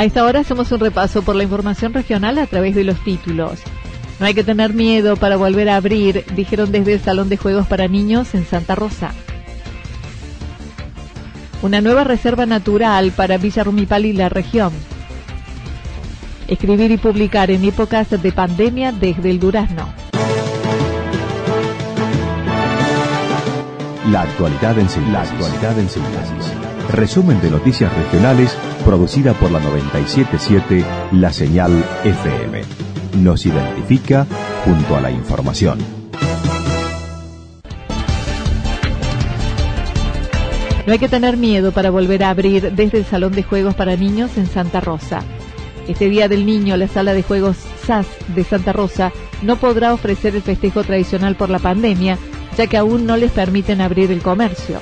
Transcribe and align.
A 0.00 0.04
esta 0.06 0.24
hora 0.24 0.40
hacemos 0.40 0.72
un 0.72 0.80
repaso 0.80 1.20
por 1.20 1.36
la 1.36 1.42
información 1.42 1.92
regional 1.92 2.38
a 2.38 2.46
través 2.46 2.74
de 2.74 2.84
los 2.84 2.98
títulos. 3.04 3.60
No 4.18 4.24
hay 4.24 4.32
que 4.32 4.42
tener 4.42 4.72
miedo 4.72 5.14
para 5.16 5.36
volver 5.36 5.68
a 5.68 5.76
abrir, 5.76 6.24
dijeron 6.34 6.72
desde 6.72 6.94
el 6.94 7.00
Salón 7.00 7.28
de 7.28 7.36
Juegos 7.36 7.66
para 7.66 7.86
Niños 7.86 8.34
en 8.34 8.46
Santa 8.46 8.74
Rosa. 8.74 9.12
Una 11.60 11.82
nueva 11.82 12.04
reserva 12.04 12.46
natural 12.46 13.12
para 13.12 13.36
Villa 13.36 13.62
Rumipal 13.62 14.06
y 14.06 14.14
la 14.14 14.30
región. 14.30 14.72
Escribir 16.48 16.92
y 16.92 16.96
publicar 16.96 17.50
en 17.50 17.62
épocas 17.66 18.08
de 18.08 18.32
pandemia 18.32 18.92
desde 18.92 19.28
el 19.28 19.38
Durazno. 19.38 19.86
La 24.10 24.22
actualidad 24.22 24.78
en 24.78 24.88
síntesis. 24.88 25.12
La 25.12 25.22
actualidad 25.24 25.78
en 25.78 25.90
síntesis. 25.90 26.52
Resumen 26.90 27.38
de 27.42 27.50
noticias 27.50 27.94
regionales 27.94 28.56
producida 28.84 29.34
por 29.34 29.50
la 29.50 29.60
977 29.60 30.84
La 31.12 31.32
Señal 31.32 31.84
FM. 32.04 32.62
Nos 33.18 33.46
identifica 33.46 34.26
junto 34.64 34.96
a 34.96 35.00
la 35.00 35.10
información. 35.10 35.78
No 40.86 40.92
hay 40.92 40.98
que 40.98 41.08
tener 41.08 41.36
miedo 41.36 41.72
para 41.72 41.90
volver 41.90 42.24
a 42.24 42.30
abrir 42.30 42.72
desde 42.72 42.98
el 42.98 43.04
Salón 43.04 43.32
de 43.32 43.42
Juegos 43.42 43.74
para 43.74 43.96
Niños 43.96 44.36
en 44.36 44.46
Santa 44.46 44.80
Rosa. 44.80 45.22
Este 45.86 46.08
Día 46.08 46.28
del 46.28 46.46
Niño, 46.46 46.76
la 46.76 46.88
Sala 46.88 47.12
de 47.12 47.22
Juegos 47.22 47.56
SAS 47.84 48.06
de 48.34 48.44
Santa 48.44 48.72
Rosa 48.72 49.12
no 49.42 49.56
podrá 49.56 49.92
ofrecer 49.92 50.34
el 50.34 50.42
festejo 50.42 50.82
tradicional 50.84 51.36
por 51.36 51.50
la 51.50 51.58
pandemia, 51.58 52.18
ya 52.56 52.66
que 52.66 52.76
aún 52.76 53.06
no 53.06 53.16
les 53.16 53.30
permiten 53.30 53.80
abrir 53.80 54.10
el 54.10 54.22
comercio. 54.22 54.80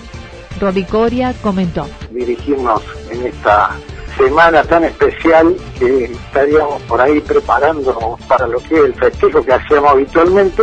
Rodicoria 0.60 1.34
comentó. 1.40 1.86
Dirigirnos 2.10 2.82
en 3.10 3.26
esta 3.26 3.70
semana 4.16 4.62
tan 4.64 4.84
especial 4.84 5.56
que 5.78 6.04
estaríamos 6.04 6.82
por 6.82 7.00
ahí 7.00 7.20
preparando 7.20 8.18
para 8.26 8.46
lo 8.46 8.58
que 8.58 8.74
es 8.74 8.84
el 8.84 8.94
festejo 8.94 9.42
que 9.42 9.52
hacíamos 9.52 9.92
habitualmente. 9.92 10.62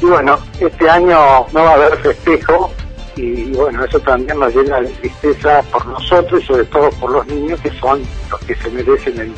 Y 0.00 0.06
bueno, 0.06 0.38
este 0.58 0.88
año 0.88 1.46
no 1.52 1.62
va 1.62 1.70
a 1.70 1.74
haber 1.74 1.96
festejo 1.98 2.70
y 3.16 3.50
bueno, 3.52 3.84
eso 3.84 3.98
también 4.00 4.38
nos 4.38 4.54
llena 4.54 4.80
de 4.80 4.88
tristeza 4.88 5.62
por 5.72 5.86
nosotros 5.86 6.42
y 6.42 6.46
sobre 6.46 6.64
todo 6.64 6.90
por 6.90 7.10
los 7.10 7.26
niños 7.26 7.60
que 7.60 7.70
son 7.78 8.02
los 8.30 8.40
que 8.40 8.54
se 8.56 8.70
merecen 8.70 9.18
el, 9.20 9.34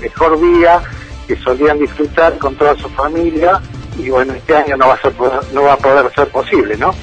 mejor 0.00 0.38
día, 0.40 0.82
que 1.26 1.36
solían 1.36 1.78
disfrutar 1.78 2.36
con 2.38 2.54
toda 2.56 2.76
su 2.76 2.88
familia 2.90 3.60
y 3.98 4.10
bueno, 4.10 4.34
este 4.34 4.56
año 4.56 4.76
no 4.76 4.88
va 4.88 4.94
a, 4.94 5.00
ser, 5.00 5.12
no 5.52 5.62
va 5.62 5.74
a 5.74 5.76
poder 5.78 6.12
ser 6.14 6.28
posible, 6.28 6.76
¿no? 6.76 6.94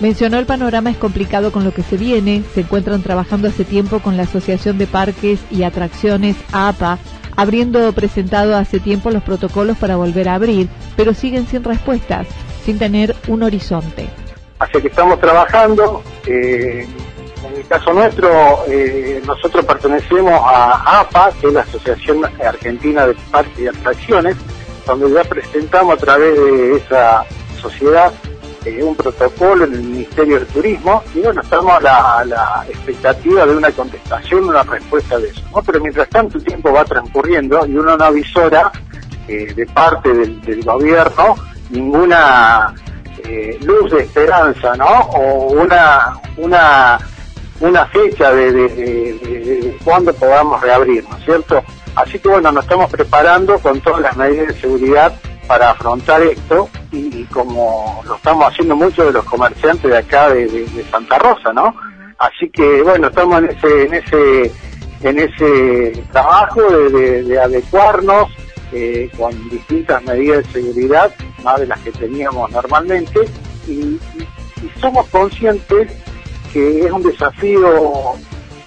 Mencionó 0.00 0.38
el 0.38 0.46
panorama 0.46 0.90
es 0.90 0.96
complicado 0.96 1.52
con 1.52 1.62
lo 1.62 1.74
que 1.74 1.82
se 1.82 1.98
viene, 1.98 2.42
se 2.54 2.62
encuentran 2.62 3.02
trabajando 3.02 3.48
hace 3.48 3.66
tiempo 3.66 4.00
con 4.00 4.16
la 4.16 4.22
Asociación 4.22 4.78
de 4.78 4.86
Parques 4.86 5.40
y 5.50 5.62
Atracciones 5.62 6.36
APA, 6.52 6.98
habiendo 7.36 7.92
presentado 7.92 8.56
hace 8.56 8.80
tiempo 8.80 9.10
los 9.10 9.22
protocolos 9.22 9.76
para 9.76 9.96
volver 9.96 10.30
a 10.30 10.36
abrir, 10.36 10.70
pero 10.96 11.12
siguen 11.12 11.46
sin 11.46 11.64
respuestas, 11.64 12.26
sin 12.64 12.78
tener 12.78 13.14
un 13.28 13.42
horizonte. 13.42 14.08
Así 14.58 14.80
que 14.80 14.88
estamos 14.88 15.20
trabajando, 15.20 16.02
eh, 16.26 16.88
en 17.46 17.56
el 17.56 17.66
caso 17.66 17.92
nuestro, 17.92 18.30
eh, 18.68 19.22
nosotros 19.26 19.66
pertenecemos 19.66 20.32
a 20.32 21.00
APA, 21.00 21.30
que 21.38 21.48
es 21.48 21.52
la 21.52 21.60
Asociación 21.60 22.24
Argentina 22.42 23.06
de 23.06 23.14
Parques 23.30 23.58
y 23.58 23.66
Atracciones, 23.66 24.36
donde 24.86 25.12
ya 25.12 25.24
presentamos 25.24 25.94
a 25.94 25.98
través 25.98 26.34
de 26.38 26.76
esa 26.76 27.26
sociedad 27.60 28.10
eh, 28.64 28.82
un 28.82 28.94
protocolo 28.94 29.64
en 29.64 29.72
el 29.72 29.82
Ministerio 29.82 30.40
de 30.40 30.46
Turismo 30.46 31.02
y 31.14 31.20
bueno, 31.20 31.40
estamos 31.40 31.82
a 31.82 32.24
la, 32.24 32.64
expectativa 32.68 33.46
de 33.46 33.56
una 33.56 33.70
contestación, 33.70 34.44
una 34.44 34.62
respuesta 34.62 35.18
de 35.18 35.28
eso. 35.28 35.42
¿no? 35.54 35.62
Pero 35.62 35.80
mientras 35.80 36.08
tanto 36.10 36.38
el 36.38 36.44
tiempo 36.44 36.72
va 36.72 36.84
transcurriendo 36.84 37.66
y 37.66 37.76
uno 37.76 37.96
no 37.96 38.04
avisora 38.04 38.70
eh, 39.28 39.54
de 39.54 39.66
parte 39.66 40.12
del, 40.12 40.62
gobierno 40.62 41.36
ninguna 41.70 42.74
eh, 43.24 43.58
luz 43.62 43.92
de 43.92 44.02
esperanza, 44.02 44.76
¿no? 44.76 44.86
O 44.86 45.52
una, 45.52 46.18
una, 46.36 47.86
fecha 47.86 48.32
de, 48.32 48.52
de, 48.52 48.68
de 48.68 49.78
cuándo 49.84 50.12
podamos 50.12 50.60
reabrir, 50.60 51.04
¿no 51.08 51.16
es 51.16 51.24
cierto? 51.24 51.62
Así 51.94 52.18
que 52.18 52.28
bueno, 52.28 52.52
nos 52.52 52.64
estamos 52.64 52.90
preparando 52.90 53.58
con 53.58 53.80
todas 53.80 54.00
las 54.00 54.16
medidas 54.16 54.48
de 54.48 54.60
seguridad 54.60 55.14
para 55.46 55.70
afrontar 55.70 56.22
esto 56.22 56.68
y, 56.92 57.24
como 57.24 58.02
lo 58.06 58.16
estamos 58.16 58.50
haciendo 58.50 58.76
muchos 58.76 59.06
de 59.06 59.12
los 59.12 59.24
comerciantes 59.24 59.90
de 59.90 59.98
acá 59.98 60.30
de, 60.30 60.84
Santa 60.90 61.18
Rosa, 61.18 61.52
¿no? 61.52 61.74
Así 62.18 62.50
que 62.50 62.82
bueno, 62.82 63.08
estamos 63.08 63.38
en 63.38 63.50
ese 63.50 63.82
en 63.84 63.94
ese 63.94 64.52
en 65.02 65.18
ese 65.18 66.04
trabajo 66.12 66.60
de, 66.62 67.40
adecuarnos 67.40 68.28
eh, 68.72 69.10
con 69.16 69.32
distintas 69.48 70.02
medidas 70.04 70.44
de 70.44 70.62
seguridad, 70.62 71.12
más 71.42 71.60
de 71.60 71.66
las 71.66 71.80
que 71.80 71.92
teníamos 71.92 72.50
normalmente, 72.50 73.20
y, 73.66 73.98
somos 74.78 75.08
conscientes 75.08 75.90
que 76.52 76.84
es 76.84 76.92
un 76.92 77.02
desafío 77.02 78.12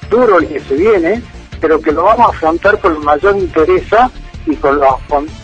duro 0.09 0.39
el 0.39 0.47
que 0.47 0.59
se 0.59 0.75
viene, 0.75 1.21
pero 1.61 1.79
que 1.79 1.91
lo 1.91 2.03
vamos 2.03 2.27
a 2.27 2.29
afrontar 2.29 2.79
con 2.79 3.03
mayor 3.03 3.37
interés 3.37 3.83
y 4.45 4.55
con 4.55 4.79
los 4.79 4.95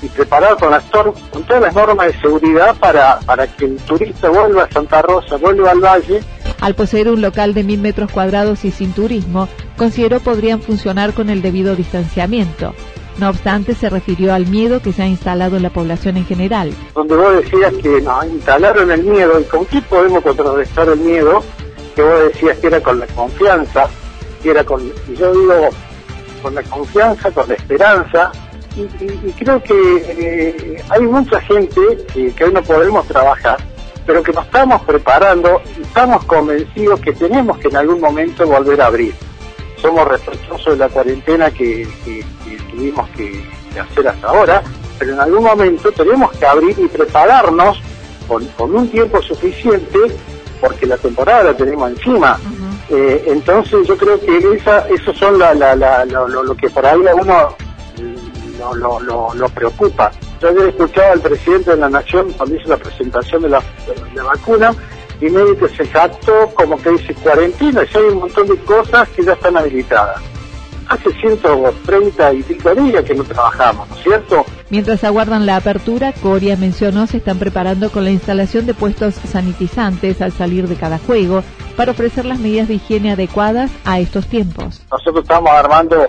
y 0.02 0.08
preparado 0.08 0.58
con, 0.58 0.72
las 0.72 0.84
con 1.32 1.44
todas 1.44 1.62
las 1.62 1.76
normas 1.76 2.08
de 2.08 2.20
seguridad 2.20 2.76
para, 2.78 3.20
para 3.22 3.48
que 3.48 3.66
el 3.66 3.78
turista 3.78 4.30
vuelva 4.30 4.64
a 4.64 4.72
Santa 4.72 5.02
Rosa, 5.02 5.38
vuelva 5.38 5.72
al 5.72 5.80
valle. 5.80 6.22
Al 6.62 6.76
poseer 6.76 7.10
un 7.10 7.22
local 7.22 7.54
de 7.54 7.64
mil 7.64 7.80
metros 7.80 8.12
cuadrados 8.12 8.66
y 8.66 8.72
sin 8.72 8.92
turismo, 8.92 9.48
consideró 9.78 10.20
podrían 10.20 10.62
funcionar 10.62 11.14
con 11.14 11.30
el 11.30 11.42
debido 11.42 11.76
distanciamiento. 11.76 12.74
No 13.18 13.30
obstante, 13.30 13.76
se 13.76 13.90
refirió 13.90 14.34
al 14.34 14.48
miedo 14.48 14.82
que 14.82 14.94
se 14.94 15.04
ha 15.04 15.08
instalado 15.08 15.58
en 15.58 15.64
la 15.64 15.70
población 15.72 16.16
en 16.16 16.26
general. 16.26 16.74
Donde 16.96 17.16
vos 17.16 17.36
decías 17.36 17.74
que 17.74 18.02
nos 18.02 18.26
instalaron 18.26 18.92
el 18.92 19.04
miedo, 19.04 19.40
¿y 19.40 19.44
con 19.44 19.66
qué 19.66 19.82
podemos 19.82 20.24
contrarrestar 20.24 20.88
el 20.88 21.00
miedo? 21.00 21.44
Que 21.96 22.02
vos 22.02 22.24
decías 22.32 22.58
que 22.60 22.68
era 22.68 22.82
con 22.82 23.00
la 23.00 23.08
confianza, 23.08 23.88
que 24.42 24.52
era 24.52 24.64
con, 24.64 24.82
y 24.86 25.16
yo 25.16 25.34
digo, 25.34 25.70
con 26.42 26.56
la 26.56 26.64
confianza, 26.64 27.30
con 27.32 27.50
la 27.50 27.56
esperanza, 27.56 28.32
y, 28.76 29.32
creo 29.34 29.62
que 29.62 29.74
eh, 29.74 30.84
hay 30.90 31.02
mucha 31.02 31.42
gente 31.42 31.82
que, 32.14 32.44
hoy 32.44 32.54
no 32.54 32.62
podemos 32.62 33.08
trabajar, 33.08 33.58
pero 34.06 34.24
que 34.24 34.32
nos 34.32 34.46
estamos 34.46 34.82
preparando 34.84 35.62
y 35.78 35.82
estamos 35.82 36.24
convencidos 36.26 37.00
que 37.02 37.14
tenemos 37.14 37.58
que 37.58 37.68
en 37.68 37.78
algún 37.78 38.00
momento 38.00 38.46
volver 38.48 38.82
a 38.82 38.88
abrir. 38.88 39.14
Somos 39.82 40.08
respetuosos 40.08 40.74
de 40.74 40.78
la 40.78 40.90
cuarentena 40.90 41.52
que, 41.52 41.88
tuvimos 42.72 43.10
que, 43.12 43.44
hacer 43.80 44.08
hasta 44.08 44.28
ahora, 44.28 44.64
pero 44.98 45.14
en 45.14 45.20
algún 45.20 45.44
momento 45.44 45.92
tenemos 45.92 46.32
que 46.34 46.46
abrir 46.46 46.78
y 46.78 46.88
prepararnos 46.88 47.80
con, 48.28 48.76
un 48.76 48.90
tiempo 48.90 49.22
suficiente 49.22 50.00
porque 50.60 50.86
la 50.86 50.98
temporada 50.98 51.46
la 51.46 51.58
tenemos 51.58 51.92
encima. 51.92 52.38
Eh, 52.90 53.24
entonces 53.28 53.88
yo 53.88 53.96
creo 53.96 54.20
que 54.20 54.38
esa, 54.56 54.88
eso 54.90 55.14
son 55.14 55.38
la, 55.38 55.54
lo, 56.06 56.56
que 56.56 56.70
por 56.70 56.86
ahí 56.86 57.00
uno 57.00 57.56
lo, 58.60 59.00
lo, 59.00 59.34
lo, 59.34 59.50
preocupa. 59.50 60.12
Yo 60.42 60.50
había 60.50 60.68
escuchado 60.68 61.14
al 61.14 61.22
presidente 61.22 61.72
de 61.72 61.78
la 61.78 61.90
Nación 61.90 62.32
cuando 62.34 62.56
hizo 62.56 62.70
la 62.70 62.78
presentación 62.78 63.42
de 63.42 63.50
la, 63.50 63.62
vacuna 64.24 64.74
y 65.22 65.30
médico 65.30 65.68
se 65.76 65.86
jactó 65.88 66.50
como 66.54 66.78
que 66.82 66.92
dice 66.92 67.14
cuarentena, 67.16 67.84
y 67.84 67.98
hay 67.98 68.04
un 68.04 68.20
montón 68.20 68.48
de 68.48 68.58
cosas 68.58 69.08
que 69.10 69.24
ya 69.24 69.34
están 69.34 69.58
habilitadas. 69.58 70.22
Hace 70.88 71.12
130 71.12 72.34
y 72.34 72.44
pico 72.44 72.74
días 72.74 73.04
que 73.04 73.14
no 73.14 73.24
trabajamos, 73.24 73.88
¿no 73.90 73.96
es 73.96 74.04
cierto? 74.04 74.46
Mientras 74.70 75.04
aguardan 75.04 75.46
la 75.46 75.56
apertura, 75.56 76.14
Coria 76.14 76.56
mencionó 76.56 77.06
se 77.06 77.18
están 77.18 77.38
preparando 77.38 77.92
con 77.92 78.04
la 78.04 78.12
instalación 78.12 78.66
de 78.66 78.74
puestos 78.74 79.16
sanitizantes 79.16 80.22
al 80.22 80.32
salir 80.32 80.68
de 80.68 80.76
cada 80.76 80.98
juego 81.00 81.44
para 81.76 81.92
ofrecer 81.92 82.26
las 82.26 82.40
medidas 82.40 82.68
de 82.68 82.76
higiene 82.76 83.12
adecuadas 83.12 83.72
a 83.86 84.00
estos 84.00 84.28
tiempos. 84.28 84.82
Nosotros 84.92 85.24
estamos 85.24 85.50
armando 85.52 86.06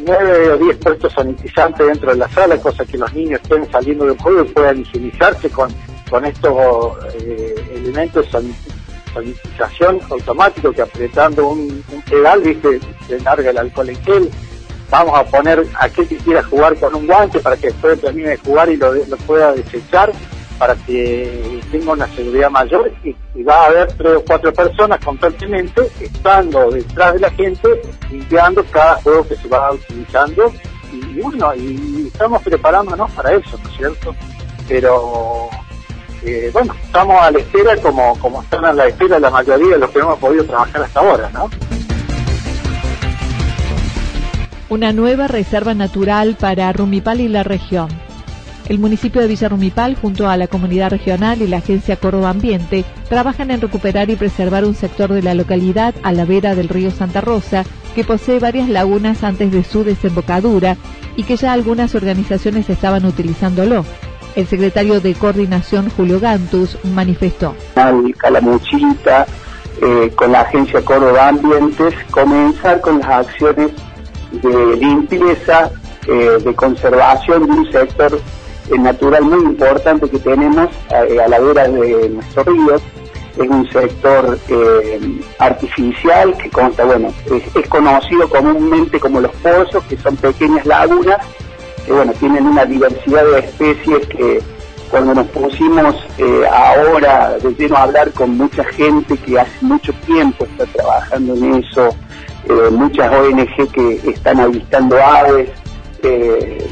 nueve 0.00 0.50
o 0.50 0.58
diez 0.58 0.76
puestos 0.78 1.12
sanitizantes 1.12 1.86
dentro 1.86 2.10
de 2.10 2.18
la 2.18 2.28
sala, 2.28 2.56
cosa 2.58 2.84
que 2.84 2.98
los 2.98 3.12
niños 3.14 3.40
estén 3.42 3.70
saliendo 3.70 4.06
del 4.06 4.18
juego 4.18 4.42
y 4.42 4.48
puedan 4.48 4.80
higienizarse 4.80 5.50
con, 5.50 5.70
con 6.10 6.24
estos 6.24 6.54
eh, 7.14 7.54
elementos 7.74 8.26
sanitización 9.14 10.00
automático 10.10 10.72
que 10.72 10.82
apretando 10.82 11.48
un, 11.48 11.82
pedal, 12.08 12.42
viste, 12.42 12.80
se 13.08 13.20
larga 13.20 13.50
el 13.50 13.58
alcohol 13.58 13.88
en 13.88 14.02
gel. 14.02 14.30
Vamos 14.90 15.18
a 15.18 15.24
poner 15.24 15.66
a 15.74 15.86
aquel 15.86 16.06
que 16.06 16.16
quiera 16.18 16.42
jugar 16.44 16.76
con 16.76 16.94
un 16.94 17.06
guante 17.06 17.40
para 17.40 17.56
que 17.56 17.68
después 17.68 18.00
termine 18.00 18.30
de 18.30 18.36
jugar 18.36 18.68
y 18.68 18.76
lo 18.76 19.16
pueda 19.26 19.52
desechar 19.52 20.12
para 20.58 20.74
que 20.74 21.60
tenga 21.70 21.92
una 21.92 22.06
seguridad 22.08 22.50
mayor 22.50 22.92
y, 23.04 23.14
va 23.42 23.62
a 23.62 23.66
haber 23.66 23.92
tres 23.92 24.16
o 24.16 24.24
cuatro 24.24 24.52
personas 24.52 24.98
constantemente 25.04 25.82
estando 26.00 26.70
detrás 26.70 27.14
de 27.14 27.20
la 27.20 27.30
gente 27.30 27.68
limpiando 28.10 28.64
cada 28.72 28.96
juego 28.96 29.28
que 29.28 29.36
se 29.36 29.46
va 29.46 29.72
utilizando 29.72 30.52
y, 30.92 31.20
bueno, 31.20 31.54
y, 31.54 32.08
estamos 32.08 32.42
preparándonos 32.42 33.10
para 33.12 33.34
eso, 33.34 33.58
¿no 33.62 33.68
es 33.68 33.76
cierto? 33.76 34.14
Pero 34.66 35.48
eh, 36.24 36.50
bueno, 36.52 36.74
estamos 36.82 37.22
a 37.22 37.30
la 37.30 37.38
espera 37.38 37.76
como, 37.76 38.18
como 38.18 38.42
están 38.42 38.64
a 38.64 38.72
la 38.72 38.86
espera 38.86 39.20
la 39.20 39.30
mayoría 39.30 39.74
de 39.74 39.78
los 39.78 39.90
que 39.90 39.98
hemos 40.00 40.18
podido 40.18 40.44
trabajar 40.44 40.82
hasta 40.82 41.00
ahora, 41.00 41.30
¿no? 41.32 41.50
Una 44.68 44.92
nueva 44.92 45.28
reserva 45.28 45.74
natural 45.74 46.36
para 46.40 46.72
Rumipal 46.72 47.20
y 47.20 47.28
la 47.28 47.44
región 47.44 48.05
el 48.68 48.78
municipio 48.78 49.20
de 49.20 49.28
Villarrumipal, 49.28 49.96
junto 49.96 50.28
a 50.28 50.36
la 50.36 50.48
comunidad 50.48 50.90
regional 50.90 51.40
y 51.40 51.46
la 51.46 51.58
agencia 51.58 51.96
Córdoba 51.96 52.30
Ambiente, 52.30 52.84
trabajan 53.08 53.50
en 53.50 53.60
recuperar 53.60 54.10
y 54.10 54.16
preservar 54.16 54.64
un 54.64 54.74
sector 54.74 55.12
de 55.12 55.22
la 55.22 55.34
localidad 55.34 55.94
a 56.02 56.12
la 56.12 56.24
vera 56.24 56.54
del 56.54 56.68
río 56.68 56.90
Santa 56.90 57.20
Rosa, 57.20 57.64
que 57.94 58.04
posee 58.04 58.38
varias 58.38 58.68
lagunas 58.68 59.24
antes 59.24 59.52
de 59.52 59.64
su 59.64 59.84
desembocadura 59.84 60.76
y 61.16 61.22
que 61.22 61.36
ya 61.36 61.52
algunas 61.52 61.94
organizaciones 61.94 62.68
estaban 62.68 63.04
utilizándolo. 63.06 63.84
El 64.34 64.46
secretario 64.46 65.00
de 65.00 65.14
Coordinación, 65.14 65.88
Julio 65.88 66.20
Gantus, 66.20 66.76
manifestó. 66.84 67.54
Eh, 69.82 70.10
con 70.16 70.32
la 70.32 70.40
agencia 70.40 70.80
Córdoba 70.82 71.28
Ambientes, 71.28 71.94
comenzar 72.10 72.80
con 72.80 72.98
las 72.98 73.26
acciones 73.26 73.72
de 74.32 74.76
limpieza, 74.76 75.70
eh, 76.08 76.38
de 76.42 76.54
conservación 76.54 77.44
de 77.44 77.52
un 77.52 77.70
sector 77.70 78.18
natural 78.78 79.22
muy 79.24 79.44
importante 79.44 80.08
que 80.08 80.18
tenemos 80.18 80.68
eh, 80.90 81.20
a, 81.20 81.28
la 81.28 81.38
vera 81.38 81.68
de 81.68 82.08
nuestros 82.08 82.46
ríos. 82.46 82.82
Es 83.36 83.48
un 83.48 83.70
sector 83.70 84.38
eh, 84.48 85.20
artificial 85.38 86.36
que 86.38 86.48
consta, 86.50 86.84
bueno, 86.84 87.12
es, 87.54 87.68
conocido 87.68 88.28
comúnmente 88.30 88.98
como 88.98 89.20
los 89.20 89.32
pozos, 89.36 89.84
que 89.84 89.96
son 89.98 90.16
pequeñas 90.16 90.64
lagunas, 90.64 91.18
que 91.84 91.92
bueno, 91.92 92.12
tienen 92.14 92.46
una 92.46 92.64
diversidad 92.64 93.24
de 93.26 93.40
especies 93.40 94.06
que 94.08 94.40
cuando 94.90 95.14
nos 95.14 95.26
pusimos 95.26 95.96
eh, 96.16 96.44
ahora 96.50 97.36
de 97.38 97.52
lleno 97.54 97.76
a 97.76 97.82
hablar 97.82 98.10
con 98.12 98.38
mucha 98.38 98.64
gente 98.64 99.18
que 99.18 99.38
hace 99.38 99.58
mucho 99.60 99.92
tiempo 100.06 100.46
está 100.46 100.64
trabajando 100.66 101.34
en 101.34 101.56
eso, 101.56 101.90
muchas 102.70 103.12
ONG 103.12 103.72
que 103.72 104.00
están 104.08 104.38
avistando 104.38 104.96
aves, 105.02 105.50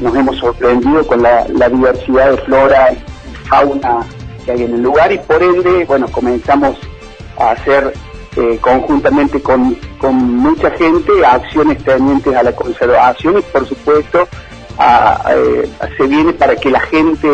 nos 0.01 0.15
hemos 0.15 0.37
sorprendido 0.37 1.05
con 1.05 1.21
la, 1.21 1.45
diversidad 1.69 2.31
de 2.31 2.37
flora 2.37 2.93
y 2.93 3.47
fauna 3.47 4.05
que 4.45 4.51
hay 4.51 4.63
en 4.63 4.75
el 4.75 4.81
lugar 4.81 5.11
y 5.11 5.17
por 5.17 5.41
ende, 5.41 5.85
bueno, 5.85 6.07
comenzamos 6.07 6.77
a 7.37 7.51
hacer 7.51 7.93
eh, 8.37 8.57
conjuntamente 8.61 9.41
con, 9.41 9.77
mucha 10.01 10.69
gente 10.71 11.11
acciones 11.25 11.83
tendientes 11.83 12.35
a 12.35 12.43
la 12.43 12.51
conservación 12.51 13.39
y 13.39 13.41
por 13.41 13.67
supuesto 13.67 14.27
eh, 15.29 15.69
se 15.97 16.07
viene 16.07 16.33
para 16.33 16.55
que 16.55 16.69
la 16.69 16.81
gente 16.81 17.27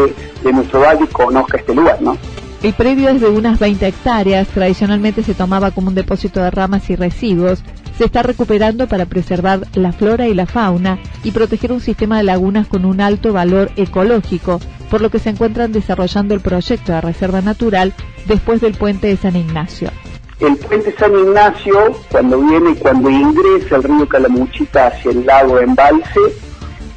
de 0.44 0.54
nuestro 0.54 0.80
valle 0.80 1.08
conozca 1.08 1.58
este 1.58 1.76
lugar, 1.76 2.02
¿no? 2.02 2.18
El 2.64 2.74
predio 2.74 3.10
es 3.10 3.20
de 3.20 3.30
unas 3.30 3.58
20 3.60 3.88
hectáreas, 3.88 4.48
tradicionalmente 4.50 5.24
se 5.24 5.34
tomaba 5.34 5.72
como 5.72 5.88
un 5.88 5.96
depósito 5.96 6.40
de 6.40 6.52
ramas 6.52 6.90
y 6.92 6.96
residuos, 6.96 7.64
se 8.01 8.06
está 8.06 8.24
recuperando 8.24 8.88
para 8.88 9.06
preservar 9.06 9.59
la 9.75 9.92
flora 9.92 10.27
y 10.27 10.33
la 10.33 10.48
fauna 10.48 10.98
y 11.24 11.30
proteger 11.30 11.71
un 11.71 11.81
sistema 11.81 12.18
de 12.18 12.24
lagunas 12.24 12.65
con 12.65 12.83
un 12.83 13.00
alto 13.00 13.31
valor 13.31 13.69
ecológico, 13.75 14.59
por 14.89 15.01
lo 15.01 15.12
que 15.12 15.19
se 15.19 15.30
encuentran 15.30 15.71
desarrollando 15.71 16.33
el 16.33 16.39
proyecto 16.39 16.94
de 16.94 17.01
reserva 17.01 17.42
natural 17.42 17.94
después 18.25 18.59
del 18.59 18.74
puente 18.74 19.06
de 19.06 19.18
San 19.18 19.36
Ignacio. 19.36 19.92
El 20.39 20.57
puente 20.57 20.95
San 20.98 21.13
Ignacio, 21.15 21.95
cuando 22.09 22.39
viene, 22.42 22.74
cuando 22.74 23.07
ingresa 23.07 23.75
el 23.75 23.83
río 23.83 24.09
Calamuchita 24.09 24.88
hacia 24.88 25.12
el 25.12 25.24
lago 25.24 25.59
Embalse, 25.59 26.21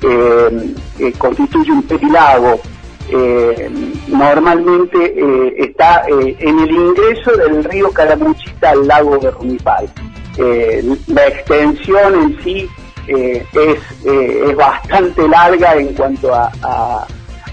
eh, 0.01 0.75
eh, 1.01 1.13
constituye 1.19 1.71
un 1.71 1.83
perilago. 1.83 2.63
Eh, 3.11 3.71
normalmente 4.09 5.55
está 5.59 6.05
en 6.09 6.59
el 6.61 6.71
ingreso 6.71 7.33
del 7.37 7.63
río 7.63 7.91
Calamuchita 7.91 8.71
al 8.71 8.87
lago 8.87 9.19
de 9.19 9.31
Rumipal. 9.33 9.93
Eh, 10.37 10.97
la 11.07 11.29
extensión 11.29 12.15
en 12.15 12.43
sí 12.43 12.69
eh, 13.07 13.47
es, 13.53 14.05
eh, 14.05 14.45
es 14.49 14.57
bastante 14.57 15.29
larga 15.29 15.77
en 15.77 15.95
cuanto 15.95 16.35
a, 16.35 17.07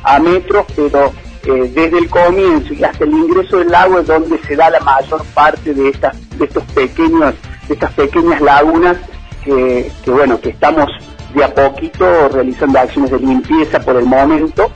a, 0.04 0.20
metros, 0.20 0.66
pero 0.76 1.14
desde 1.44 1.98
el 1.98 2.10
comienzo 2.10 2.74
y 2.74 2.84
hasta 2.84 3.04
el 3.04 3.12
ingreso 3.12 3.58
del 3.58 3.70
lago 3.70 4.00
es 4.00 4.08
donde 4.08 4.38
se 4.40 4.56
da 4.56 4.70
la 4.70 4.80
mayor 4.80 5.24
parte 5.34 5.74
de 5.74 5.90
estas 5.90 6.16
de 6.38 6.46
estos 6.46 6.64
pequeños 6.66 7.34
de 7.68 7.74
estas 7.74 7.92
pequeñas 7.94 8.42
lagunas 8.42 8.98
que, 9.44 9.92
que 10.04 10.12
bueno 10.12 10.40
que 10.40 10.50
estamos 10.50 10.88
de 11.34 11.44
a 11.44 11.52
poquito 11.52 12.30
realizando 12.30 12.80
acciones 12.80 13.10
de 13.10 13.20
limpieza 13.20 13.80
por 13.80 13.96
el 13.96 14.06
momento 14.06 14.72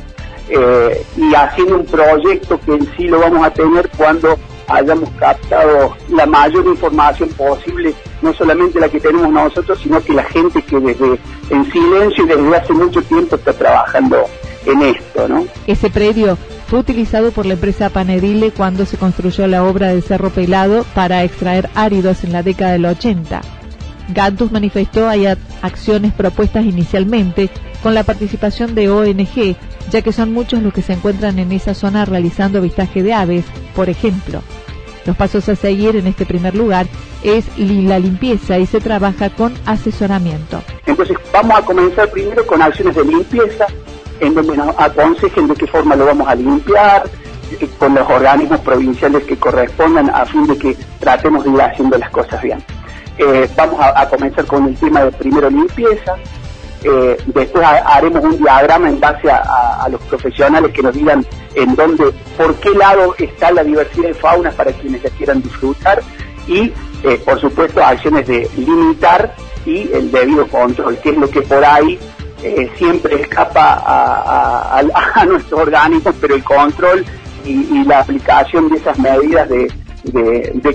y 0.50 1.36
haciendo 1.36 1.75
un 1.75 1.86
proyecto 1.86 2.60
que 2.60 2.74
en 2.74 2.92
sí 2.98 3.07
lo 3.07 3.19
vamos 3.19 3.46
a 3.46 3.52
tener 3.52 3.88
cuando 3.96 4.36
hayamos 4.68 5.10
captado 5.12 5.95
la 6.10 6.26
mayor 6.26 6.66
información 6.66 7.30
posible, 7.30 7.94
no 8.22 8.34
solamente 8.34 8.80
la 8.80 8.90
que 8.90 9.00
tenemos 9.00 9.31
nosotros, 9.31 9.80
sino 9.81 10.02
que 10.02 10.14
la 10.14 10.24
gente 10.24 10.62
que 10.62 10.80
desde 10.80 11.19
en 11.50 11.72
silencio 11.72 12.24
y 12.24 12.28
desde 12.28 12.56
hace 12.56 12.74
mucho 12.74 13.02
tiempo 13.04 13.36
está 13.36 13.54
trabajando 13.54 14.18
en 14.66 14.81
esto, 14.81 15.28
¿no? 15.28 15.45
Ese 15.68 15.90
predio 15.90 16.38
fue 16.68 16.80
utilizado 16.80 17.31
por 17.31 17.45
la 17.45 17.54
empresa 17.54 17.90
Panedile 17.90 18.52
cuando 18.52 18.86
se 18.86 18.98
construyó 18.98 19.45
la 19.48 19.64
obra 19.64 19.90
del 19.90 20.02
Cerro 20.02 20.31
Pelado 20.31 20.84
para 20.95 21.24
extraer 21.24 21.69
áridos 21.76 22.24
en 22.24 22.34
la 22.34 22.42
década 22.42 22.72
del 22.74 22.86
80. 22.86 23.42
Gantus 24.09 24.52
manifestó 24.52 25.09
hay 25.09 25.26
acciones 25.62 26.14
propuestas 26.14 26.66
inicialmente 26.66 27.50
con 27.81 27.94
la 27.94 28.04
participación 28.04 28.76
de 28.76 28.90
ONG, 28.90 29.56
ya 29.90 30.02
que 30.02 30.12
son 30.12 30.33
muchos 30.33 30.62
los 30.62 30.74
que 30.74 30.81
se 30.81 30.94
encuentran 30.94 31.40
en 31.40 31.52
esa 31.52 31.74
zona 31.74 32.06
realizando 32.06 32.62
vistaje 32.62 33.04
de 33.04 33.14
aves, 33.14 33.45
por 33.76 33.90
ejemplo. 33.90 34.42
Los 35.06 35.16
pasos 35.16 35.47
a 35.50 35.56
seguir 35.56 35.95
en 35.95 36.07
este 36.07 36.26
primer 36.26 36.56
lugar 36.56 36.88
es 37.24 37.45
la 37.57 38.00
limpieza 38.00 38.57
y 38.57 38.66
se 38.66 38.80
trabaja 38.80 39.30
con 39.30 39.54
asesoramiento. 39.66 40.62
Entonces 40.85 41.18
vamos 41.31 41.59
a 41.59 41.62
comenzar 41.62 42.09
primero 42.09 42.45
con 42.45 42.62
acciones 42.62 42.95
de 42.95 43.04
limpieza, 43.04 43.68
en 44.19 44.33
donde 44.33 44.57
nos 44.57 44.76
aconsejen 44.80 45.47
de 45.47 45.56
qué 45.56 45.68
forma 45.68 45.95
lo 45.95 46.06
vamos 46.06 46.28
a 46.28 46.33
limpiar, 46.33 47.04
eh, 47.59 47.69
con 47.78 47.94
los 47.94 48.09
organismos 48.09 48.59
provinciales 48.62 49.24
que 49.26 49.38
correspondan 49.38 50.09
a 50.09 50.26
fin 50.26 50.47
de 50.47 50.57
que 50.57 50.76
tratemos 51.00 51.44
de 51.44 51.52
ir 51.52 51.62
haciendo 51.62 51.97
las 51.97 52.09
cosas 52.09 52.42
bien. 52.42 52.64
Eh, 53.18 53.50
vamos 53.56 53.80
a, 53.80 54.07
comenzar 54.10 54.45
con 54.45 54.68
el 54.68 54.76
tema 54.76 55.06
de 55.06 55.12
primero 55.14 55.50
limpieza, 55.50 56.16
eh, 56.88 57.18
después 57.26 57.66
haremos 57.66 58.24
un 58.24 58.38
diagrama 58.38 58.90
en 58.90 59.00
base 59.00 59.28
a, 59.31 59.88
los 59.90 60.00
profesionales 60.02 60.72
que 60.72 60.84
nos 60.84 60.94
digan 60.94 61.26
en 61.56 61.76
dónde, 61.76 62.12
por 62.38 62.54
qué 62.56 62.69
lado 62.72 63.16
está 63.18 63.52
la 63.52 63.64
diversidad 63.64 64.10
de 64.10 64.14
fauna 64.14 64.52
para 64.52 64.72
quienes 64.74 65.04
la 65.04 65.10
quieran 65.12 65.42
disfrutar. 65.42 66.04
Y, 66.48 66.72
eh, 67.04 67.19
por 67.26 67.40
supuesto, 67.42 67.84
acciones 67.84 68.28
de 68.28 68.48
limitar 68.56 69.34
y 69.66 69.92
el 69.94 70.12
debido 70.12 70.48
control, 70.48 70.98
que 71.00 71.10
es 71.10 71.18
lo 71.18 71.28
que 71.28 71.42
por 71.42 71.66
ahí 71.66 71.98
eh, 72.44 72.69
siempre 72.78 73.22
escapa 73.22 73.81
a, 73.84 74.80
a, 74.80 75.26
nuestros 75.26 75.62
organismos, 75.62 76.14
pero 76.22 76.36
el 76.36 76.44
control 76.44 77.04
y, 77.44 77.84
la 77.84 78.00
aplicación 78.02 78.69
de 78.69 78.78
esas 78.78 78.98
medidas 79.00 79.50
de, 79.50 79.72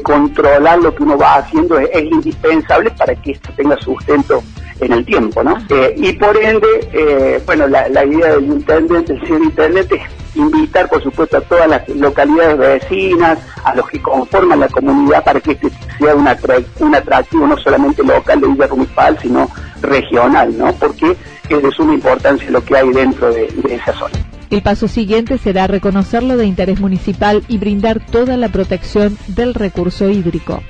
controlar 0.03 0.79
lo 0.81 0.95
que 0.95 1.03
uno 1.03 1.17
va 1.17 1.37
haciendo 1.37 1.79
es 1.79 2.03
indispensable 2.03 2.91
para 2.91 3.15
que 3.15 3.33
esto 3.33 3.51
tenga 3.57 3.77
sustento 3.79 4.43
en 4.81 4.93
el 4.93 5.05
tiempo, 5.05 5.43
¿no? 5.43 5.57
Eh, 5.69 5.95
y 5.97 6.13
por 6.15 6.37
ende, 6.37 6.67
eh, 6.93 7.43
bueno, 7.45 7.67
la, 7.69 8.05
idea 8.05 8.35
del 8.37 8.47
intendente, 8.47 9.13
el 9.13 9.21
señor 9.21 9.43
intendente, 9.43 9.97
es 9.97 10.37
invitar 10.37 10.89
por 10.89 11.03
supuesto 11.03 11.37
a 11.37 11.41
todas 11.43 11.69
las 11.69 11.89
localidades 11.89 12.59
vecinas, 12.59 13.39
a 13.65 13.75
los 13.75 13.89
que 13.89 14.01
conforman 14.01 14.61
la 14.61 14.69
comunidad 14.69 15.23
para 15.25 15.41
que 15.41 15.53
este 15.53 15.71
sea 15.99 16.15
un, 16.15 16.27
atractivo 16.29 17.47
no 17.47 17.59
solamente 17.59 18.03
local 18.03 18.41
de 18.41 18.49
Villa 18.49 18.67
Rumipal, 18.67 19.19
sino 19.21 19.51
regional, 19.83 20.57
¿no? 20.57 20.73
Porque 20.75 21.17
es 21.49 21.63
de 21.63 21.71
suma 21.73 21.95
importancia 21.95 22.51
lo 22.51 22.65
que 22.65 22.77
hay 22.77 22.91
dentro 22.91 23.31
de 23.33 23.49
esa 23.69 23.93
zona. 23.93 24.30
El 24.51 24.63
paso 24.63 24.89
siguiente 24.89 25.39
será 25.39 25.69
reconocerlo 25.69 26.37
de 26.37 26.45
interés 26.45 26.81
municipal 26.81 27.45
y 27.47 27.59
brindar 27.59 28.05
toda 28.05 28.37
la 28.37 28.49
protección 28.49 29.17
del 29.29 29.55
recurso 29.55 30.11
hídrico. 30.11 30.61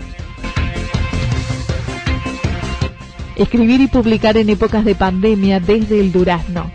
Escribir 3.37 3.81
y 3.81 3.87
publicar 3.87 4.37
en 4.37 4.51
épocas 4.51 4.85
de 4.85 4.95
pandemia 4.95 5.61
desde 5.61 5.99
el 5.99 6.13
Durazno. 6.13 6.71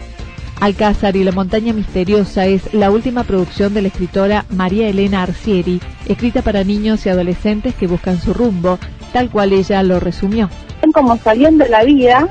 Alcázar 0.59 1.15
y 1.15 1.23
la 1.23 1.31
montaña 1.31 1.73
misteriosa 1.73 2.47
es 2.47 2.73
la 2.73 2.89
última 2.89 3.23
producción 3.23 3.75
de 3.75 3.83
la 3.83 3.89
escritora 3.89 4.45
María 4.49 4.87
Elena 4.87 5.21
Arcieri, 5.21 5.79
escrita 6.07 6.41
para 6.41 6.63
niños 6.63 7.05
y 7.05 7.09
adolescentes 7.09 7.75
que 7.75 7.85
buscan 7.85 8.19
su 8.19 8.33
rumbo, 8.33 8.79
tal 9.13 9.29
cual 9.29 9.53
ella 9.53 9.83
lo 9.83 9.99
resumió. 9.99 10.49
Como 10.91 11.17
saliendo 11.17 11.65
la 11.67 11.83
vida 11.83 12.29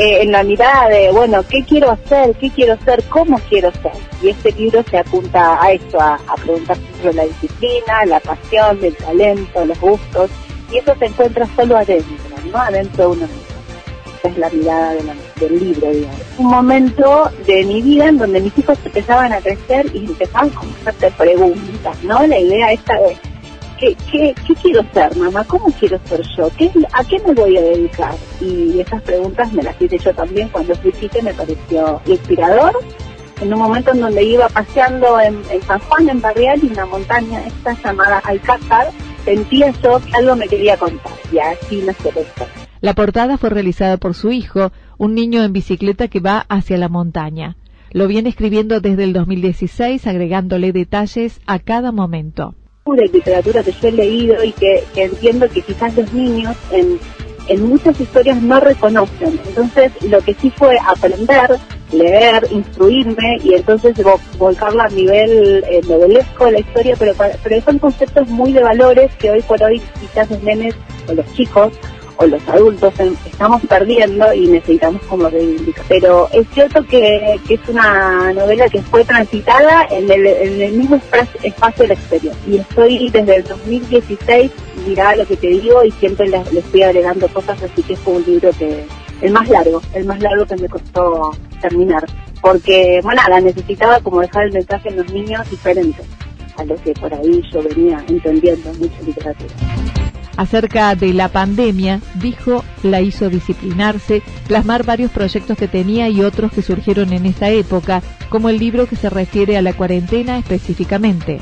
eh, 0.00 0.22
en 0.22 0.32
la 0.32 0.42
mirada 0.42 0.88
de, 0.88 1.10
bueno, 1.10 1.42
¿qué 1.46 1.62
quiero 1.62 1.90
hacer? 1.90 2.34
¿Qué 2.36 2.48
quiero 2.48 2.78
ser? 2.86 3.04
¿Cómo 3.10 3.38
quiero 3.50 3.70
ser? 3.70 3.92
Y 4.22 4.30
este 4.30 4.50
libro 4.52 4.82
se 4.90 4.96
apunta 4.96 5.62
a 5.62 5.72
esto, 5.72 6.00
a, 6.00 6.18
preguntar 6.42 6.78
sobre 7.02 7.12
la 7.16 7.24
disciplina, 7.26 8.06
la 8.06 8.18
pasión, 8.20 8.78
el 8.82 8.96
talento, 8.96 9.62
los 9.62 9.78
gustos, 9.78 10.30
y 10.72 10.78
eso 10.78 10.94
se 10.98 11.04
encuentra 11.04 11.46
solo 11.54 11.76
adentro, 11.76 12.16
¿no? 12.50 12.58
Adentro 12.58 13.10
de 13.10 13.16
uno 13.18 13.26
mismo. 13.26 13.42
Esa 14.18 14.28
es 14.28 14.38
la 14.38 14.48
mirada 14.48 14.94
del 15.38 15.58
libro, 15.58 15.90
digamos. 15.90 16.20
Un 16.38 16.46
momento 16.46 17.30
de 17.46 17.64
mi 17.64 17.82
vida 17.82 18.08
en 18.08 18.16
donde 18.16 18.40
mis 18.40 18.56
hijos 18.56 18.78
empezaban 18.82 19.34
a 19.34 19.40
crecer 19.42 19.84
y 19.92 20.06
empezaban 20.06 20.50
a 20.50 20.88
hacerte 20.88 21.10
preguntas, 21.10 22.02
¿no? 22.04 22.26
La 22.26 22.38
idea 22.38 22.72
esta 22.72 22.94
de 22.94 23.18
¿qué, 23.80 24.34
quiero 24.62 24.84
ser, 24.92 25.16
mamá? 25.16 25.44
¿Cómo 25.44 25.72
quiero 25.78 25.98
ser 26.04 26.22
yo? 26.36 26.50
¿Qué, 26.56 26.70
¿A 26.92 27.04
qué 27.04 27.18
me 27.26 27.32
voy 27.32 27.56
a 27.56 27.62
dedicar? 27.62 28.14
Y 28.40 28.80
esas 28.80 29.02
preguntas 29.02 29.52
me 29.52 29.62
las 29.62 29.80
hice 29.80 29.98
yo 29.98 30.14
también 30.14 30.48
cuando 30.48 30.74
fui 30.76 30.92
chica 30.92 31.18
me 31.22 31.34
pareció 31.34 32.00
inspirador. 32.06 32.78
En 33.40 33.54
un 33.54 33.58
momento 33.58 33.92
en 33.92 34.00
donde 34.00 34.22
iba 34.22 34.48
paseando 34.50 35.18
en, 35.18 35.42
San 35.66 35.80
Juan, 35.80 36.10
en 36.10 36.20
Barrial, 36.20 36.60
y 36.62 36.66
una 36.66 36.84
montaña 36.84 37.42
esta 37.46 37.72
llamada 37.82 38.18
Alcázar, 38.18 38.88
sentía 39.24 39.72
yo 39.82 39.98
que 39.98 40.12
algo 40.14 40.36
me 40.36 40.46
quería 40.46 40.76
contar. 40.76 41.12
Y 41.32 41.38
así 41.38 41.82
nació 41.82 42.10
esto. 42.10 42.46
La 42.82 42.94
portada 42.94 43.38
fue 43.38 43.48
realizada 43.48 43.96
por 43.96 44.14
su 44.14 44.30
hijo, 44.30 44.72
un 44.98 45.14
niño 45.14 45.42
en 45.42 45.54
bicicleta 45.54 46.08
que 46.08 46.20
va 46.20 46.44
hacia 46.50 46.76
la 46.76 46.90
montaña. 46.90 47.56
Lo 47.92 48.08
viene 48.08 48.28
escribiendo 48.28 48.80
desde 48.80 49.04
el 49.04 49.14
2016, 49.14 50.06
agregándole 50.06 50.72
detalles 50.72 51.40
a 51.46 51.58
cada 51.58 51.92
momento 51.92 52.54
de 52.94 53.08
literatura 53.08 53.62
que 53.62 53.72
yo 53.72 53.88
he 53.88 53.92
leído 53.92 54.44
y 54.44 54.52
que, 54.52 54.84
entiendo 54.96 55.48
que 55.48 55.62
quizás 55.62 55.96
los 55.96 56.12
niños 56.12 56.56
en, 56.70 56.98
muchas 57.68 58.00
historias 58.00 58.40
no 58.40 58.60
reconocen. 58.60 59.40
Entonces, 59.48 59.90
lo 60.02 60.20
que 60.20 60.34
sí 60.34 60.52
fue 60.56 60.78
aprender, 60.86 61.58
leer, 61.90 62.46
instruirme 62.52 63.38
y 63.42 63.54
entonces 63.54 63.94
volcarla 64.38 64.84
a 64.84 64.88
nivel 64.88 65.64
eh, 65.68 65.80
novelesco 65.88 66.44
de 66.44 66.52
la 66.52 66.60
historia, 66.60 66.94
pero, 66.96 67.12
pero 67.42 67.62
son 67.62 67.80
conceptos 67.80 68.28
muy 68.28 68.52
de 68.52 68.62
valores 68.62 69.12
que 69.16 69.32
hoy 69.32 69.42
por 69.42 69.60
hoy 69.64 69.82
quizás 70.00 70.30
los 70.30 70.40
nenes 70.44 70.76
o 71.08 71.14
los 71.14 71.26
chicos 71.34 71.72
o 72.20 72.26
los 72.26 72.46
adultos 72.48 72.92
estamos 73.24 73.62
perdiendo 73.66 74.32
y 74.34 74.46
necesitamos 74.46 75.02
como 75.06 75.28
reivindicar. 75.30 75.84
Pero 75.88 76.28
es 76.32 76.46
cierto 76.52 76.84
que, 76.84 77.40
es 77.48 77.60
una 77.68 78.32
novela 78.34 78.68
que 78.68 78.82
fue 78.82 79.04
transitada 79.04 79.86
en 79.90 80.10
el, 80.10 80.72
mismo 80.72 81.00
espacio 81.42 81.82
del 81.82 81.92
exterior. 81.92 82.34
Y 82.46 82.58
estoy 82.58 83.08
desde 83.08 83.36
el 83.36 83.44
2016, 83.44 84.50
mirá 84.86 85.16
lo 85.16 85.26
que 85.26 85.36
te 85.36 85.46
digo, 85.46 85.82
y 85.82 85.90
siempre 85.92 86.28
le, 86.28 86.42
estoy 86.58 86.82
agregando 86.82 87.26
cosas, 87.28 87.62
así 87.62 87.82
que 87.82 87.96
fue 87.96 88.14
un 88.14 88.24
libro 88.24 88.50
que, 88.58 88.84
el 89.22 89.32
más 89.32 89.48
largo, 89.48 89.80
el 89.94 90.04
más 90.04 90.20
largo 90.20 90.44
que 90.44 90.56
me 90.56 90.68
costó 90.68 91.30
terminar. 91.62 92.04
Porque, 92.42 93.00
bueno, 93.02 93.22
nada, 93.22 93.40
necesitaba 93.40 93.98
como 94.00 94.20
dejar 94.20 94.44
el 94.44 94.52
mensaje 94.52 94.90
en 94.90 94.96
los 94.96 95.10
niños 95.10 95.48
diferente 95.50 96.02
a 96.58 96.64
lo 96.64 96.74
que 96.76 96.92
por 96.92 97.14
ahí 97.14 97.42
yo 97.50 97.62
venía 97.62 98.04
entendiendo 98.08 98.70
mucha 98.74 99.00
literatura 99.06 99.54
acerca 100.36 100.94
de 100.94 101.12
la 101.12 101.28
pandemia, 101.28 102.00
dijo, 102.14 102.64
la 102.82 103.00
hizo 103.00 103.28
disciplinarse, 103.28 104.22
plasmar 104.46 104.84
varios 104.84 105.10
proyectos 105.10 105.58
que 105.58 105.68
tenía 105.68 106.08
y 106.08 106.22
otros 106.22 106.52
que 106.52 106.62
surgieron 106.62 107.12
en 107.12 107.26
esta 107.26 107.50
época, 107.50 108.02
como 108.28 108.48
el 108.48 108.58
libro 108.58 108.86
que 108.86 108.96
se 108.96 109.10
refiere 109.10 109.56
a 109.56 109.62
la 109.62 109.72
cuarentena 109.72 110.38
específicamente. 110.38 111.40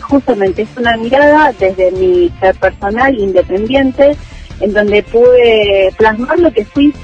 Justamente, 0.00 0.62
es 0.62 0.68
una 0.76 0.96
mirada 0.96 1.52
desde 1.58 1.90
mi 1.92 2.30
ser 2.40 2.54
personal 2.56 3.18
independiente, 3.18 4.16
en 4.60 4.72
donde 4.72 5.02
pude 5.02 5.92
plasmar 5.96 6.38
lo 6.38 6.52
que 6.52 6.64
fui 6.64 6.94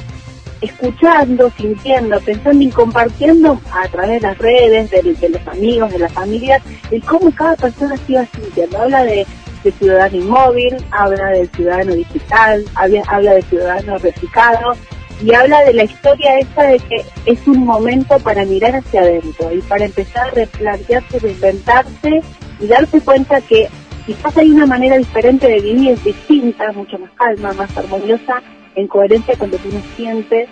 escuchando, 0.60 1.50
sintiendo, 1.56 2.20
pensando 2.20 2.62
y 2.62 2.68
compartiendo 2.68 3.60
a 3.72 3.88
través 3.88 4.20
de 4.22 4.28
las 4.28 4.38
redes, 4.38 4.90
de, 4.90 5.02
de 5.02 5.28
los 5.28 5.46
amigos, 5.48 5.92
de 5.92 5.98
las 5.98 6.12
familias, 6.12 6.62
el 6.90 7.02
cómo 7.02 7.32
cada 7.34 7.56
persona 7.56 7.96
se 7.96 8.12
iba 8.12 8.26
sintiendo. 8.26 8.78
Habla 8.78 9.04
de 9.04 9.26
de 9.62 9.72
ciudadano 9.72 10.16
inmóvil, 10.16 10.76
habla 10.90 11.30
del 11.30 11.48
ciudadano 11.50 11.94
digital, 11.94 12.64
habla, 12.74 13.34
del 13.34 13.44
ciudadano 13.44 13.98
replicado 13.98 14.76
y 15.22 15.32
habla 15.34 15.62
de 15.64 15.74
la 15.74 15.84
historia 15.84 16.38
esta 16.38 16.64
de 16.64 16.78
que 16.78 17.04
es 17.26 17.46
un 17.46 17.64
momento 17.64 18.18
para 18.20 18.44
mirar 18.44 18.76
hacia 18.76 19.02
adentro 19.02 19.52
y 19.52 19.60
para 19.62 19.84
empezar 19.84 20.28
a 20.28 20.30
replantearse, 20.30 21.18
reinventarse 21.18 22.22
y 22.60 22.66
darse 22.66 23.00
cuenta 23.00 23.40
que 23.40 23.68
quizás 24.06 24.36
hay 24.36 24.50
una 24.50 24.66
manera 24.66 24.98
diferente 24.98 25.46
de 25.46 25.60
vivir, 25.60 26.02
distinta, 26.02 26.72
mucho 26.72 26.98
más 26.98 27.10
calma, 27.12 27.52
más 27.52 27.76
armoniosa, 27.76 28.42
en 28.74 28.88
coherencia 28.88 29.36
con 29.36 29.50
lo 29.50 29.58
que 29.58 29.68
uno 29.68 29.82
siente 29.96 30.48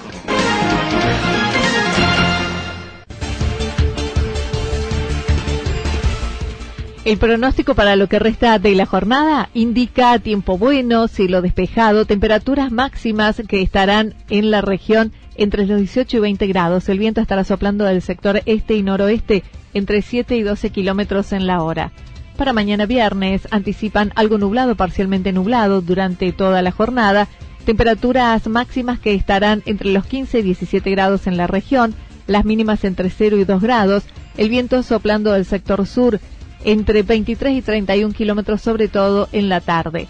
El 7.05 7.19
pronóstico 7.19 7.75
para 7.75 7.97
lo 7.97 8.09
que 8.09 8.19
resta 8.19 8.59
de 8.59 8.75
la 8.75 8.87
jornada 8.87 9.51
indica 9.53 10.19
tiempo 10.19 10.57
bueno, 10.57 11.07
cielo 11.07 11.43
despejado, 11.43 12.07
temperaturas 12.07 12.73
máximas 12.73 13.43
que 13.47 13.61
estarán 13.61 14.15
en 14.31 14.51
la 14.51 14.63
región 14.63 15.13
entre 15.37 15.67
los 15.67 15.79
18 15.79 16.17
y 16.17 16.21
20 16.21 16.47
grados. 16.47 16.89
El 16.89 16.99
viento 16.99 17.21
estará 17.21 17.45
soplando 17.45 17.85
del 17.85 18.03
sector 18.03 18.43
este 18.47 18.75
y 18.75 18.83
noroeste 18.83 19.43
entre 19.73 20.03
7 20.03 20.37
y 20.37 20.43
12 20.43 20.71
kilómetros 20.71 21.33
en 21.33 21.47
la 21.47 21.63
hora. 21.63 21.93
Para 22.37 22.53
mañana 22.53 22.87
viernes 22.87 23.47
anticipan 23.51 24.13
algo 24.17 24.39
nublado, 24.39 24.75
parcialmente 24.75 25.33
nublado 25.33 25.81
durante 25.81 26.33
toda 26.33 26.63
la 26.63 26.73
jornada. 26.73 27.29
Temperaturas 27.65 28.47
máximas 28.49 28.99
que 28.99 29.15
estarán 29.15 29.63
entre 29.67 29.93
los 29.93 30.05
15 30.07 30.41
y 30.41 30.43
17 30.43 30.91
grados 30.91 31.27
en 31.27 31.37
la 31.37 31.47
región, 31.47 31.95
las 32.27 32.45
mínimas 32.45 32.85
entre 32.85 33.11
0 33.11 33.39
y 33.39 33.45
2 33.45 33.63
grados. 33.63 34.05
El 34.37 34.49
viento 34.49 34.83
soplando 34.83 35.33
del 35.33 35.45
sector 35.45 35.87
sur 35.87 36.21
entre 36.65 37.03
23 37.03 37.59
y 37.59 37.63
31 37.63 38.15
kilómetros, 38.15 38.61
sobre 38.61 38.89
todo 38.89 39.29
en 39.33 39.49
la 39.49 39.61
tarde. 39.61 40.09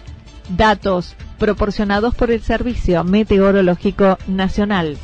Datos 0.49 1.15
proporcionados 1.37 2.15
por 2.15 2.31
el 2.31 2.41
Servicio 2.41 3.03
Meteorológico 3.03 4.17
Nacional. 4.27 4.97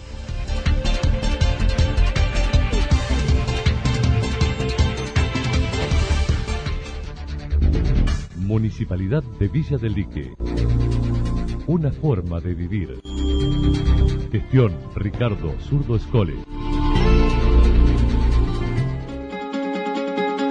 Municipalidad 8.52 9.24
de 9.40 9.48
Villa 9.48 9.78
del 9.78 9.94
Lique. 9.94 10.34
Una 11.68 11.90
forma 11.90 12.42
de 12.42 12.54
vivir. 12.54 13.00
Gestión 14.30 14.76
Ricardo 14.94 15.56
Zurdo 15.62 15.96
Escole. 15.96 16.34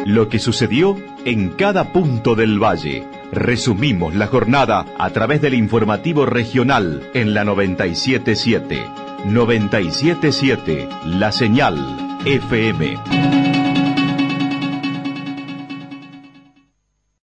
Lo 0.06 0.30
que 0.30 0.38
sucedió 0.38 0.96
en 1.26 1.50
cada 1.50 1.92
punto 1.92 2.34
del 2.34 2.58
valle. 2.58 3.06
Resumimos 3.32 4.14
la 4.14 4.28
jornada 4.28 4.86
a 4.98 5.10
través 5.10 5.42
del 5.42 5.52
informativo 5.52 6.24
regional 6.24 7.02
en 7.12 7.34
la 7.34 7.44
977. 7.44 8.82
977, 9.26 10.88
la 11.04 11.32
señal 11.32 11.76
FM. 12.24 13.49